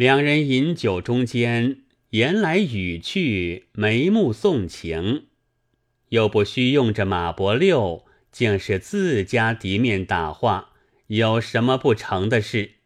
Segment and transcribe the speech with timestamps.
[0.00, 5.26] 两人饮酒中间，言来语去，眉目送情，
[6.08, 10.72] 又不须用着马伯六，竟是自家敌面打话，
[11.08, 12.76] 有什么不成的事？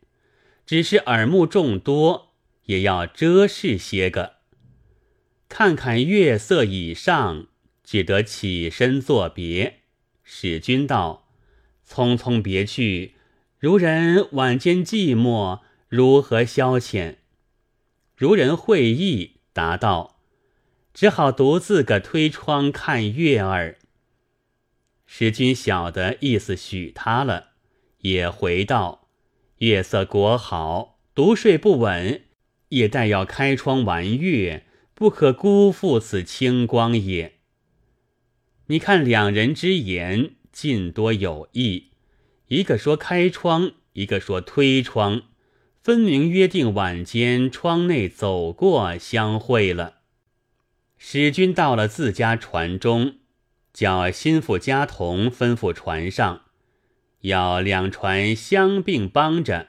[0.66, 4.32] 只是耳目众多，也要遮饰些个。
[5.48, 7.46] 看看月色已上，
[7.84, 9.82] 只得起身作别。
[10.24, 11.28] 使君道
[11.88, 13.14] ：“匆匆别去，
[13.60, 15.60] 如人晚间寂寞。”
[15.96, 17.18] 如何消遣？
[18.16, 20.18] 如人会意，答道
[20.92, 23.78] ：“只好独自个推窗看月儿。”
[25.06, 27.50] 使君晓得意思，许他了，
[27.98, 29.06] 也回道
[29.58, 32.24] ：“月色果好，独睡不稳，
[32.70, 37.34] 也待要开窗玩月，不可辜负此清光也。”
[38.66, 41.92] 你看两人之言，尽多有意，
[42.48, 45.22] 一个说开窗，一个说推窗。
[45.84, 49.96] 分明约定晚间窗内走过相会了。
[50.96, 53.16] 使君到了自家船中，
[53.74, 56.44] 叫心腹家童吩咐船上，
[57.20, 59.68] 要两船相并帮着，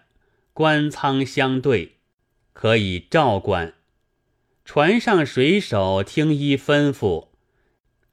[0.53, 1.97] 官舱相对，
[2.53, 3.73] 可以照管。
[4.63, 7.27] 船上水手听依吩咐，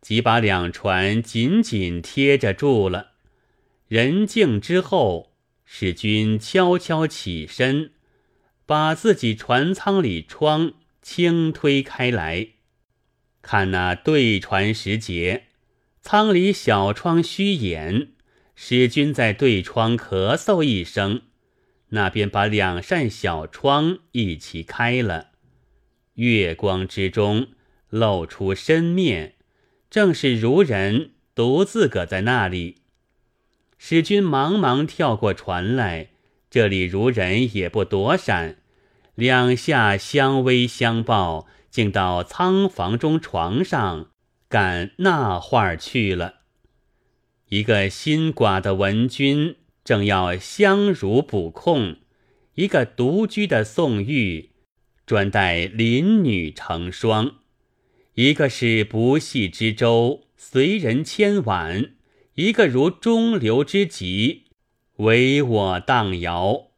[0.01, 3.13] 即把两船紧紧贴着住了。
[3.87, 5.32] 人静之后。
[5.75, 7.93] 使君悄悄起身，
[8.67, 12.49] 把自己船舱里窗轻推开来，
[13.41, 15.45] 看那对船时节，
[16.03, 18.09] 舱里小窗虚掩。
[18.55, 21.23] 使君在对窗咳嗽一声，
[21.89, 25.31] 那便把两扇小窗一起开了。
[26.17, 27.49] 月光之中
[27.89, 29.37] 露出身面，
[29.89, 32.82] 正是如人独自搁在那里。
[33.85, 36.11] 使君忙忙跳过船来，
[36.49, 38.59] 这里如人也不躲闪，
[39.17, 44.11] 两下相偎相抱，竟到仓房中床上
[44.49, 46.43] 赶那画去了。
[47.49, 51.97] 一个新寡的文君正要相濡补空，
[52.55, 54.51] 一个独居的宋玉
[55.05, 57.39] 专待邻女成双，
[58.15, 61.95] 一个是不系之舟，随人牵挽。
[62.35, 64.45] 一个如中流之极，
[64.97, 66.71] 唯我荡摇；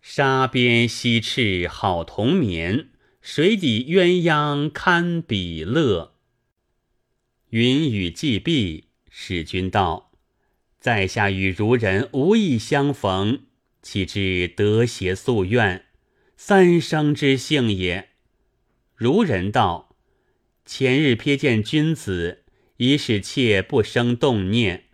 [0.00, 6.14] 沙边西翅好同眠，水底鸳鸯堪比乐。
[7.50, 10.12] 云雨既毕，使君道
[10.78, 13.40] ：“在下与如人无意相逢，
[13.82, 15.86] 岂知得携夙愿，
[16.36, 18.10] 三生之幸也。”
[18.94, 19.96] 如人道
[20.64, 22.44] ：“前日瞥见君子。”
[22.78, 24.84] 已使妾不生动念，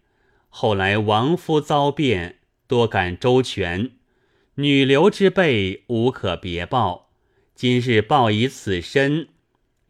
[0.48, 3.92] 后来亡夫遭变，多感周全，
[4.56, 7.10] 女流之辈无可别报。
[7.54, 9.28] 今日报以此身，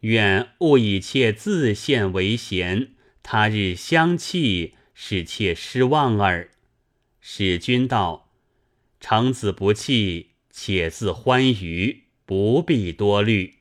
[0.01, 6.49] 愿勿以妾自献为贤，他日相弃，使妾失望耳。
[7.21, 8.31] 使君道：
[8.99, 13.55] 长子不弃，且自欢愉，不必多虑。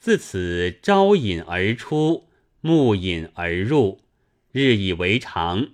[0.00, 2.28] 自此招引而出。
[2.64, 4.00] 暮隐而入，
[4.52, 5.70] 日以为常。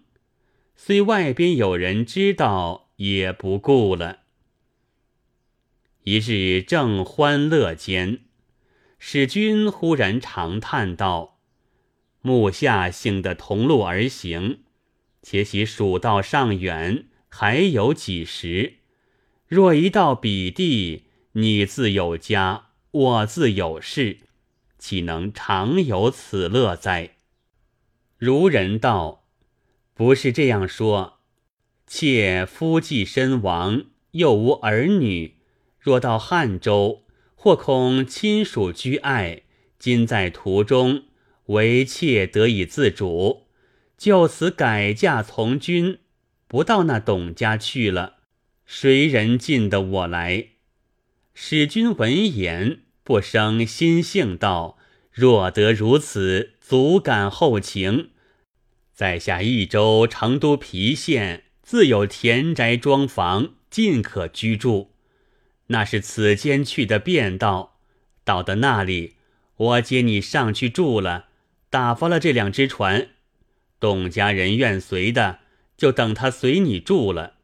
[0.75, 4.21] 虽外边有人知道，也不顾了。
[6.04, 8.21] 一日正欢乐间，
[8.99, 11.38] 使君忽然长叹道
[12.22, 14.60] ：“目下幸得同路而行，
[15.22, 18.76] 且喜蜀道尚远，还有几时？
[19.47, 24.20] 若一到彼地，你自有家，我自有事。”
[24.78, 27.16] 岂能常有此乐哉？
[28.16, 29.25] 如人道
[29.93, 31.19] ：“不是这样说。
[31.87, 35.38] 妾夫既身亡，又无儿女，
[35.78, 39.43] 若到汉州，或恐亲属居爱。
[39.78, 41.05] 今在途中，
[41.47, 43.47] 唯妾得以自主，
[43.97, 45.99] 就此改嫁从军，
[46.47, 48.17] 不到那董家去了。
[48.67, 50.49] 谁人进得我来？”
[51.33, 52.81] 使君闻言。
[53.08, 54.76] 不生心性道
[55.10, 58.10] ：“若得如此，足感后情。
[58.93, 64.93] 在下益州成都郫县自有田宅庄房，尽可居住。
[65.69, 67.78] 那是此间去的便道。
[68.25, 69.14] 到的那里，
[69.56, 71.28] 我接你上去住了，
[71.70, 73.08] 打发了这两只船。
[73.81, 75.38] 董家人愿随的，
[75.78, 77.37] 就等他随你住了；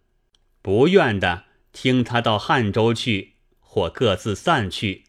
[0.61, 5.04] 不愿的，听他到汉州去，或各自散去。”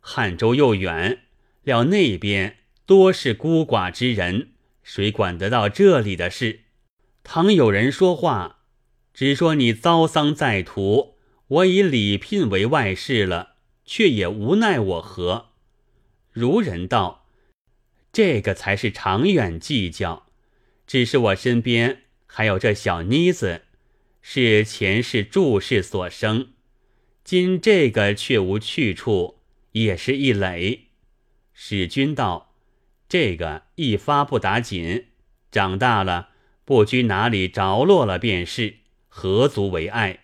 [0.00, 1.20] 汉州又远，
[1.62, 4.50] 料那边多是孤寡之人，
[4.82, 6.60] 谁管得到这里的事？
[7.22, 8.60] 倘有人说话，
[9.12, 11.16] 只说你遭丧在途，
[11.46, 15.50] 我以礼聘为外事了，却也无奈我何。
[16.32, 17.26] 如人道
[18.12, 20.26] ：“这个才是长远计较。
[20.86, 23.62] 只是我身边还有这小妮子，
[24.22, 26.52] 是前世注事所生。
[27.22, 29.39] 今这个却无去处，
[29.72, 30.88] 也是一累。”
[31.52, 32.54] 使君道
[33.08, 35.06] ：“这个一发不打紧，
[35.50, 36.30] 长大了
[36.64, 38.76] 不拘哪里着落了便是，
[39.08, 40.20] 何足为爱？”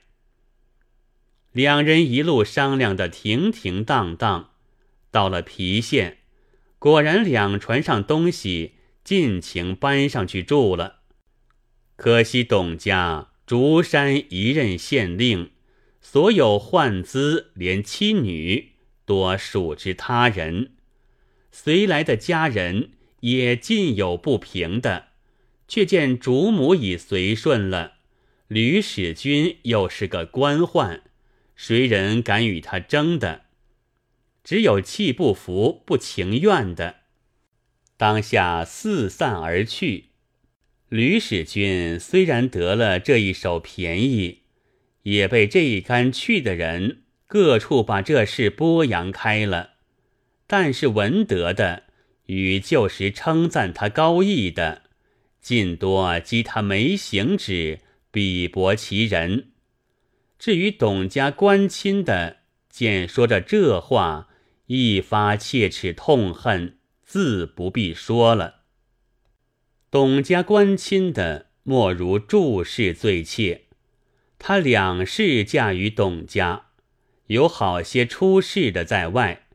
[1.53, 4.51] 两人一路商量的停停当当，
[5.11, 6.19] 到了郫县，
[6.79, 11.01] 果然两船上东西尽情搬上去住了。
[11.97, 15.53] 可惜董家竹山一任县令，
[16.03, 18.73] 所有宦资连妻女
[19.07, 20.73] 多属之他人，
[21.51, 25.07] 随来的家人也尽有不平的，
[25.67, 27.95] 却见主母已随顺了，
[28.49, 31.01] 吕使君又是个官宦。
[31.55, 33.47] 谁人敢与他争的？
[34.45, 36.97] 只有气不服、不情愿的，
[37.97, 40.11] 当下四散而去。
[40.89, 44.43] 吕使君虽然得了这一手便宜，
[45.03, 49.71] 也被这一干去的人各处把这事播扬开了。
[50.47, 51.85] 但是闻得的
[52.27, 54.83] 与旧时称赞他高义的，
[55.41, 57.81] 尽多讥他没行止，
[58.13, 59.53] 鄙薄其人。
[60.39, 62.39] 至于董家官亲的，
[62.69, 64.29] 见说着这话，
[64.67, 68.57] 一发切齿痛恨，自不必说了。
[69.91, 73.63] 董家官亲的，莫如祝氏最切。
[74.39, 76.66] 他两世嫁于董家，
[77.27, 79.47] 有好些出世的在外，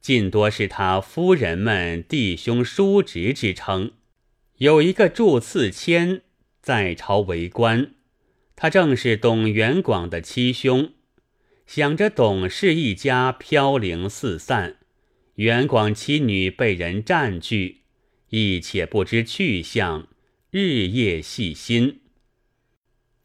[0.00, 3.92] 尽多是他夫人们弟兄叔侄之称。
[4.58, 6.22] 有一个祝次谦
[6.60, 7.92] 在朝为官。
[8.56, 10.92] 他正是董元广的七兄，
[11.66, 14.76] 想着董氏一家飘零四散，
[15.34, 17.80] 元广妻女被人占据，
[18.28, 20.06] 亦且不知去向，
[20.50, 22.00] 日夜细心。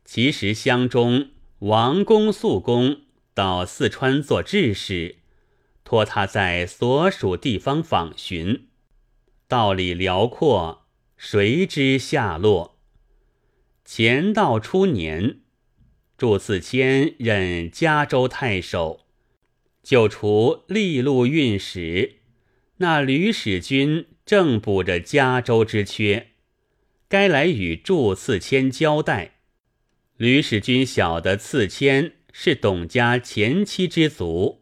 [0.03, 1.29] 其实乡中
[1.59, 3.01] 王公、宿公
[3.39, 5.15] 到四川做治使，
[5.85, 8.67] 托他在所属地方访寻，
[9.47, 12.77] 道理辽阔，谁知下落？
[13.85, 15.39] 乾道初年，
[16.17, 19.05] 祝次谦任嘉州太守，
[19.81, 22.17] 就除利禄运使。
[22.79, 26.31] 那吕使君正补着嘉州之缺，
[27.07, 29.35] 该来与祝次谦交代。
[30.17, 34.61] 吕使君晓得次谦是董家前妻之族，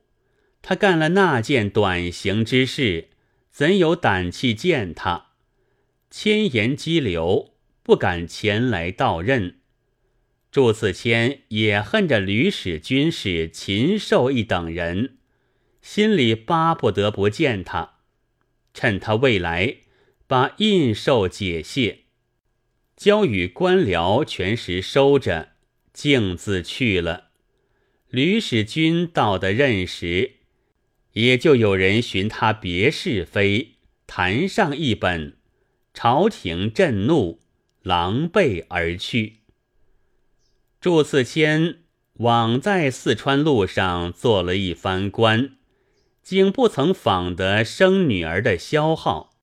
[0.64, 3.10] 他干了那件短行之事，
[3.52, 5.34] 怎有胆气见他？
[6.10, 7.54] 千言激流。
[7.84, 9.60] 不敢前来到任，
[10.52, 15.20] 祝次谦也恨着吕使君是禽兽一等人，
[15.84, 18.00] 心里巴不得不见他，
[18.74, 19.76] 趁他未来，
[20.26, 22.06] 把印绶解卸，
[22.96, 25.50] 交与官僚全时收着，
[25.94, 27.27] 径自去了。
[28.10, 30.34] 吕使君到的任时，
[31.14, 33.74] 也就有人寻他别是非，
[34.06, 35.38] 谈上一本，
[35.94, 37.40] 朝廷震怒。
[37.84, 39.38] 狼狈而去。
[40.82, 41.84] 祝次谦
[42.16, 45.56] 往在四川路上做了一番官，
[46.22, 49.38] 竟不曾访得生女儿的消耗，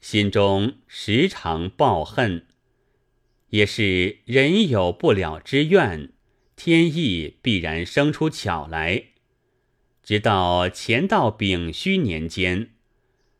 [0.00, 2.46] 心中时常抱恨。
[3.50, 6.10] 也是人有不了之愿，
[6.64, 9.06] 天意必然生出巧来。
[10.00, 12.70] 直到乾道丙戌年间，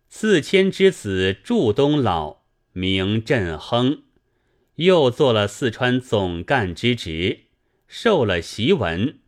[0.08, 2.38] 四谦之子祝东老
[2.72, 4.02] 名振亨。
[4.74, 7.42] 又做了四川总干之职，
[7.86, 9.20] 受了檄文，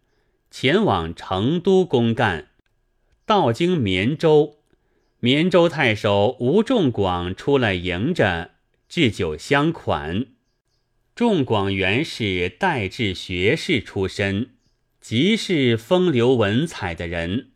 [0.51, 2.49] 前往成都公干。
[3.25, 4.59] 到经绵州，
[5.21, 8.55] 绵州太守吴仲广出来迎着，
[8.89, 10.34] 置酒相款。
[11.15, 14.51] 仲广原是代治学士出身，
[15.01, 17.53] 极是风流文采的人。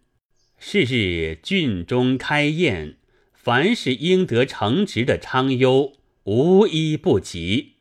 [0.61, 2.99] 是日郡中开宴，
[3.33, 7.79] 凡是应得承职的昌优，无一不及。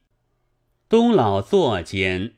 [0.89, 2.33] 东老坐间，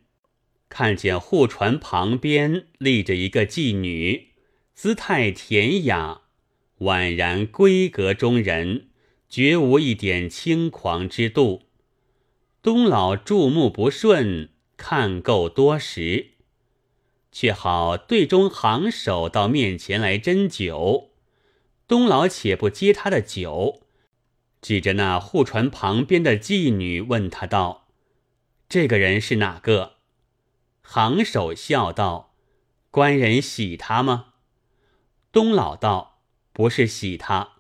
[0.68, 4.32] 看见护船旁边立着一个妓女，
[4.74, 6.24] 姿态恬雅，
[6.80, 8.90] 宛然闺阁中人，
[9.30, 11.69] 绝无一点轻狂之度。
[12.62, 16.32] 东老注目不顺，看够多时，
[17.32, 21.12] 却好队中行首到面前来斟酒。
[21.88, 23.84] 东老且不接他的酒，
[24.62, 27.88] 指着那护船旁边的妓女问他道。
[28.68, 29.94] 这个人是哪个？
[30.82, 32.36] 行首笑道
[32.92, 34.34] ：“官人喜他吗？
[35.32, 36.20] 东老道
[36.52, 37.54] 不是喜他，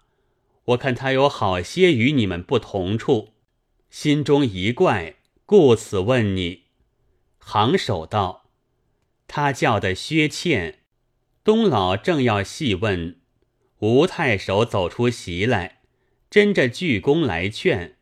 [0.66, 3.30] 我看他有好些与你们不同处，
[3.90, 5.16] 心中疑怪，
[5.48, 6.66] 故此问你。
[7.40, 8.46] 行首道，
[9.28, 10.80] 他叫的薛倩。
[11.44, 13.20] 东老正要细问，
[13.80, 15.80] 吴太守走出席来，
[16.30, 17.98] 真着鞠躬来劝。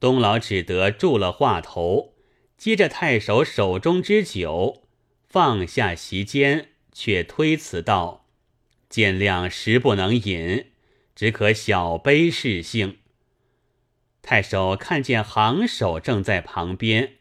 [0.00, 2.14] 东老只得住了话头，
[2.56, 4.82] 接着太守手中之酒，
[5.28, 8.26] 放下席间，却推辞道
[8.90, 10.72] ：“见谅实不能饮，
[11.14, 12.98] 只可小杯试兴。”
[14.22, 17.14] 太守看见行首正在旁边，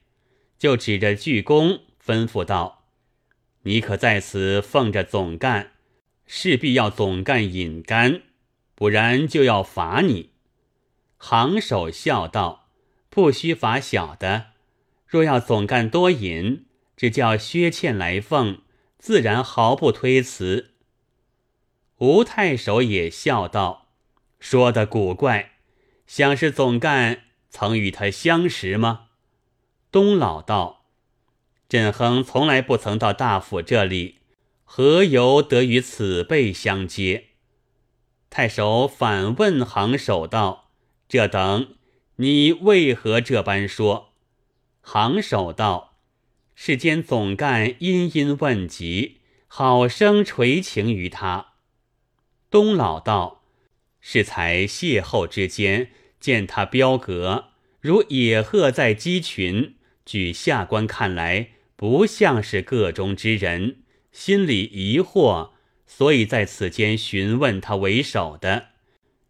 [0.57, 2.85] 就指着鞠躬吩咐道
[3.63, 5.71] ：“你可在此奉着总干，
[6.25, 8.21] 势必要总干饮干，
[8.75, 10.31] 不然就要罚你。”
[11.17, 12.65] 行首笑道。
[13.09, 14.51] 不须罚小的，
[15.07, 18.61] 若要总干多饮，只叫薛倩来奉，
[18.99, 20.75] 自然毫不推辞。
[21.97, 23.87] 吴太守也笑道
[24.39, 25.53] ：“说的古怪，
[26.07, 29.09] 想是总干曾与他相识吗？”
[29.91, 30.85] 东老道
[31.69, 34.19] ：“振亨从来不曾到大府这里，
[34.63, 37.25] 何由得与此辈相接？”
[38.31, 40.71] 太守反问行首道
[41.07, 41.75] ：“这等。”
[42.19, 44.13] 你为何这般说？
[44.81, 45.99] 行首道
[46.55, 51.53] ：“世间总干殷殷问疾，好生垂情于他。”
[52.49, 53.36] 东老道
[54.09, 57.49] ：“是才邂逅之间，见他标格
[57.81, 63.79] 如野鹤在鸡群，据下官看来，不像是个中之人，
[64.13, 65.49] 心里疑惑，
[65.85, 68.67] 所以在此间询问他为首的。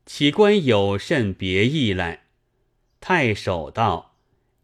[0.05, 2.25] 岂官有甚别意来？”
[3.01, 4.15] 太守道：“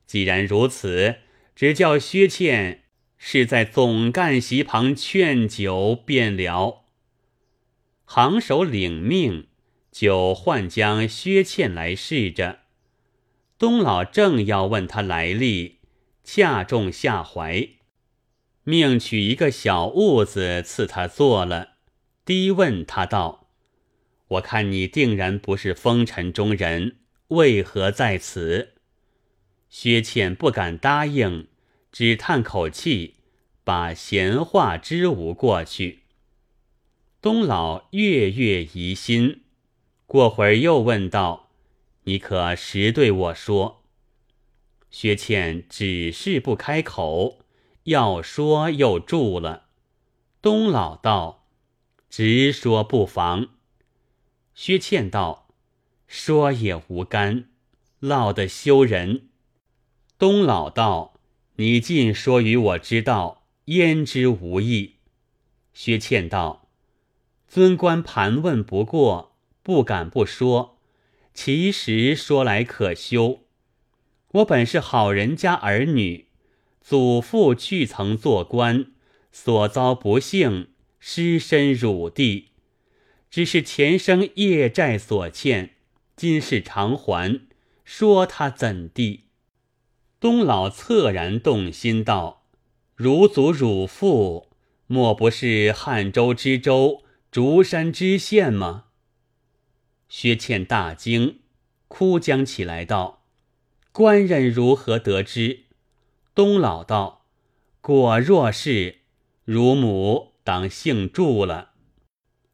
[0.05, 1.15] 既然如此，
[1.55, 2.83] 只叫薛倩
[3.17, 6.83] 是在总干席旁劝酒便了。”
[8.05, 9.47] 行首领命，
[9.93, 12.61] 就唤将薛倩来试着。
[13.59, 15.77] 东老正要问他来历，
[16.23, 17.69] 恰中下怀，
[18.63, 21.75] 命取一个小屋子赐他坐了，
[22.25, 23.47] 低问他道
[24.27, 26.97] ：“我看你定然不是风尘中人。”
[27.29, 28.73] 为何在此？
[29.69, 31.47] 薛倩不敢答应，
[31.91, 33.15] 只叹口气，
[33.63, 36.01] 把闲话支吾过去。
[37.21, 39.42] 东老跃跃疑心，
[40.13, 41.49] 过会儿又问道
[42.05, 43.81] ：“你可实对我说？”
[44.91, 47.39] 薛倩只是不开口，
[47.85, 49.69] 要说又住了。
[50.39, 51.47] 东老道
[52.11, 53.47] ：“直说不妨。”
[54.53, 55.47] 薛倩道。
[56.05, 57.49] 说也无干，
[57.99, 59.29] 落得羞人。
[60.19, 61.15] 东老道
[61.57, 64.97] ：“你尽说与我知道，焉知无益？”
[65.73, 66.67] 薛倩道
[67.49, 69.32] ：“尊官盘问不过，
[69.63, 70.77] 不敢不说。
[71.33, 73.39] 其实说来可羞，
[74.33, 76.27] 我本是好人家儿女，
[76.79, 78.91] 祖父去曾做官，
[79.31, 80.67] 所遭不幸，
[80.99, 82.49] 失身辱地，
[83.31, 85.71] 只是前生业债所欠。”
[86.15, 87.41] 今世偿还，
[87.83, 89.21] 说他怎地？
[90.19, 92.43] 东老恻然动心道
[92.95, 94.49] ：“汝祖汝父，
[94.85, 98.85] 莫不是汉州知州、竹山知县吗？”
[100.15, 101.39] 薛倩大惊，
[101.87, 103.23] 哭将起来道
[103.91, 105.61] ：“官人如何得知？”
[106.35, 107.25] 东老道
[107.81, 108.99] ：“果若是，
[109.43, 111.71] 乳母当姓祝了。”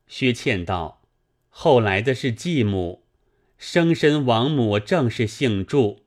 [0.08, 1.01] 薛倩道
[1.51, 3.04] ：“后来的是继母。”
[3.60, 6.06] 生身亡母正是姓祝。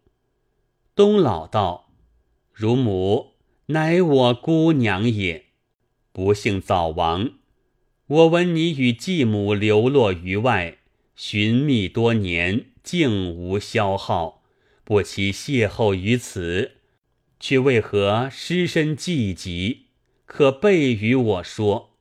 [0.95, 1.93] 东老道
[2.55, 3.35] ：“乳母
[3.67, 5.49] 乃我姑娘也，
[6.13, 7.33] 不幸早亡。
[8.07, 10.79] 我闻你与继母流落于外，
[11.15, 14.43] 寻觅多年，竟无消耗，
[14.85, 16.73] 不期邂逅于此，
[17.39, 19.79] 却为何失身寂寂？
[20.25, 21.97] 可备与我说。”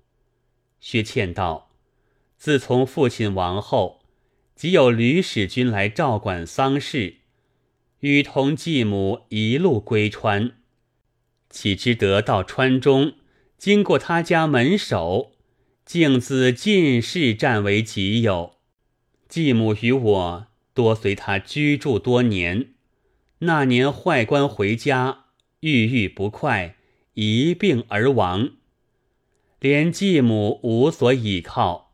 [0.79, 1.71] 薛倩道
[2.37, 3.99] ：“自从父亲亡后。”
[4.53, 7.15] 即有吕使君来照管丧事，
[8.01, 10.51] 与同继母一路归川，
[11.49, 13.13] 岂知得到川中，
[13.57, 15.31] 经过他家门首，
[15.83, 18.57] 竟自进士占为己有。
[19.31, 22.73] 继母与我多随他居住多年，
[23.39, 25.27] 那年坏官回家，
[25.61, 26.75] 郁郁不快，
[27.13, 28.49] 一病而亡，
[29.61, 31.93] 连继母无所倚靠，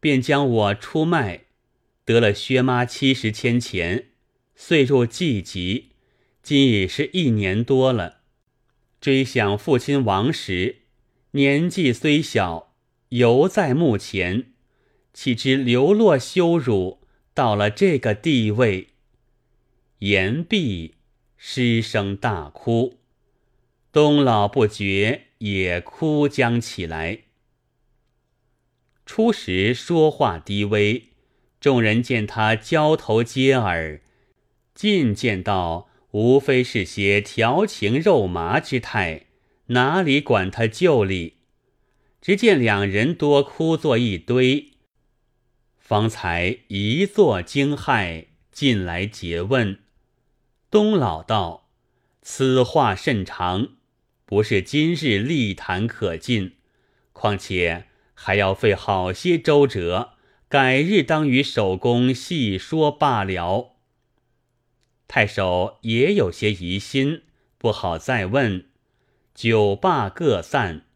[0.00, 1.42] 便将我出卖。
[2.06, 4.06] 得了薛妈七十千钱，
[4.54, 5.90] 遂入季籍，
[6.42, 8.20] 今已是一年多了。
[9.02, 10.76] 追想父亲亡时，
[11.32, 12.72] 年纪虽小，
[13.10, 14.49] 犹在目前，
[15.12, 17.00] 岂知流落羞辱，
[17.34, 18.88] 到了这个地位。
[19.98, 20.94] 言毕，
[21.36, 22.98] 失声大哭。
[23.92, 27.20] 东老不觉也哭将起来。
[29.04, 31.08] 初时说话低微，
[31.60, 34.00] 众人见他交头接耳，
[34.74, 39.26] 尽见到无非是些调情肉麻之态，
[39.66, 41.34] 哪里管他旧礼？
[42.22, 44.69] 只见两人多哭作一堆，
[45.90, 49.80] 方才一坐惊骇，进来诘问。
[50.70, 51.68] 东老道
[52.22, 53.70] ：“此话甚长。”
[54.24, 56.54] 不是今日立谈可尽，
[57.12, 60.10] 况且还要费好些周折，
[60.48, 63.72] 改日当与守公细说罢了。
[65.08, 67.22] 太守也有些疑心，
[67.58, 68.66] 不好再问。
[69.34, 70.86] 酒罢各散，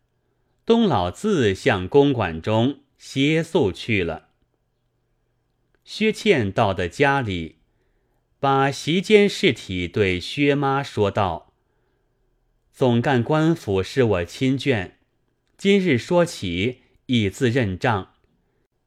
[0.64, 4.28] 东老自向公馆中歇宿去了。
[5.84, 7.56] 薛倩到的家里，
[8.40, 11.52] 把席间事体对薛妈说道。
[12.72, 14.92] 总干官府是我亲眷，
[15.56, 18.14] 今日说起已自认账，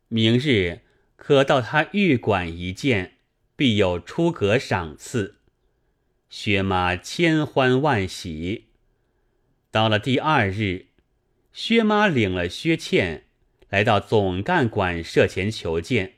[0.08, 0.82] 明日
[1.16, 3.18] 可到他御馆一见，
[3.56, 5.38] 必有出阁赏赐。
[6.30, 8.66] 薛妈千欢万喜。
[9.70, 10.88] 到了第二日，
[11.54, 13.28] 薛妈领了薛倩
[13.70, 16.17] 来到总干馆舍前求见。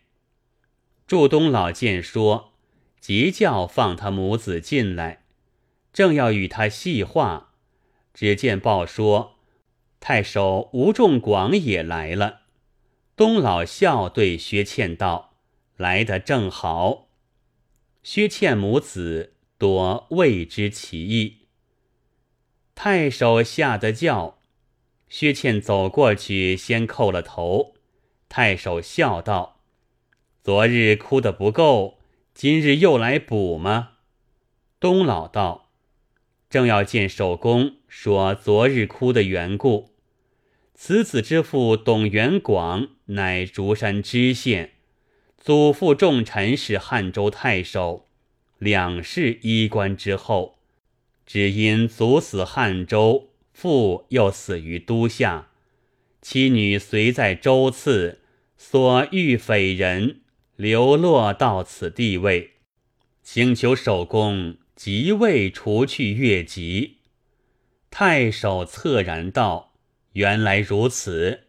[1.10, 2.54] 祝东老见说，
[3.02, 5.24] 急叫放他母子进来，
[5.92, 7.56] 正要与他细话。
[8.14, 9.38] 只见报说，
[10.00, 12.42] 太守吴仲广也来了。
[13.16, 15.34] 东老笑对薛倩道
[15.78, 17.08] ：“来得正好。”
[18.04, 21.48] 薛倩母子多未知其意。
[22.76, 24.38] 太守吓得叫，
[25.08, 27.74] 薛倩走过去，先叩了头。
[28.30, 29.59] 太守笑道
[30.44, 32.00] ：“昨日哭得不够，
[32.34, 33.92] 今日又来补吗？”
[34.80, 35.70] 东老道。
[36.50, 39.92] 正要见守公，说昨日哭的缘故。
[40.74, 44.72] 此子之父董元广，乃竹山知县，
[45.38, 48.08] 祖父重臣是汉州太守，
[48.58, 50.58] 两世衣冠之后，
[51.26, 55.50] 只因祖死汉州，父又死于都下，
[56.22, 58.22] 妻女随在州刺，
[58.58, 60.22] 所遇匪人，
[60.60, 62.56] 流落到此地位，
[63.24, 64.58] 请求守公。
[64.76, 66.98] 即位除去越籍，
[67.90, 69.72] 太守恻然道
[70.14, 71.46] ：“原来如此。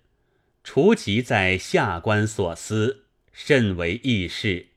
[0.62, 4.68] 除籍在下官所思，甚为易事。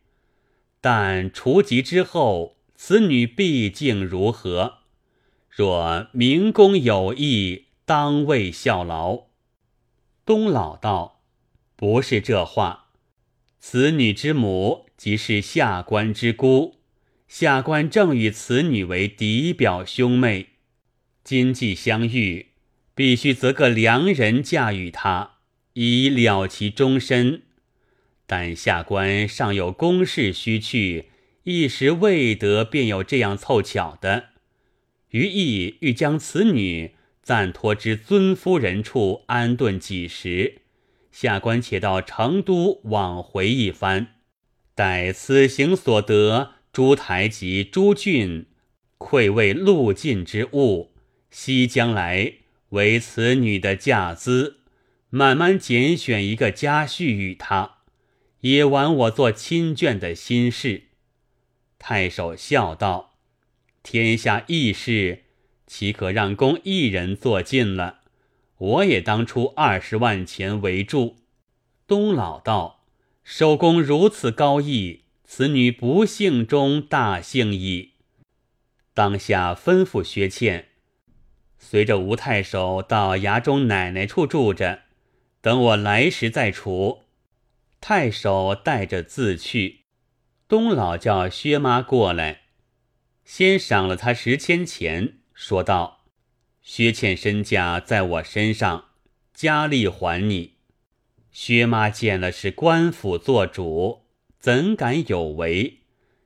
[0.82, 4.80] 但除籍之后，此女毕竟如何？
[5.48, 9.26] 若明公有意，当为效劳。”
[10.26, 11.22] 东老道
[11.76, 12.83] ：“不是这话。
[13.66, 16.76] 此女之母，即是下官之姑。”
[17.30, 20.48] 下官正与此女为嫡表兄妹，
[21.24, 22.48] 今既相遇，
[22.94, 25.36] 必须择个良人嫁与她，
[25.76, 27.44] 以了其终身。
[28.28, 31.06] 但下官尚有公事须去，
[31.44, 34.26] 一时未得，便有这样凑巧的。
[35.12, 40.63] 余意欲将此女暂托之尊夫人处安顿几时，
[41.14, 44.16] 下官且到成都往回一番，
[44.76, 46.56] 待此行所得。
[46.74, 48.48] 诸台及诸郡，
[48.98, 50.92] 馈为路尽之物，
[51.30, 52.34] 悉将来
[52.70, 54.62] 为此女的嫁资，
[55.12, 57.78] 慢慢拣选一个家婿与她，
[58.40, 60.86] 也完我做亲眷的心事。
[61.78, 63.18] 太守笑道
[63.84, 65.26] ：“天下义事，
[65.68, 68.00] 岂可让公一人做尽了？
[68.58, 71.18] 我也当出二十万钱为助。”
[71.88, 72.84] 东老道
[73.24, 77.94] ：“守公如此高义。”此女不幸中大幸矣。
[78.94, 80.68] 当下吩咐薛倩，
[81.58, 84.84] 随着吴太守到衙中奶奶处住着，
[85.42, 87.06] 等我来时再处。
[87.82, 89.86] 太守带着自去。
[90.48, 92.42] 东老叫薛妈过来，
[93.26, 96.03] 先赏了他十千钱，说道
[96.64, 98.86] ：“薛倩身家在我身上，
[99.34, 100.54] 家利还你。”
[101.32, 104.04] 薛妈见了是官府做主。
[104.40, 105.80] 怎敢有违？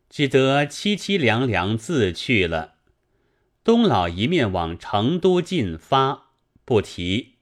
[0.10, 2.76] 只得凄凄凉凉自去了。
[3.64, 6.32] 东老一面往成都进发，
[6.66, 7.37] 不提。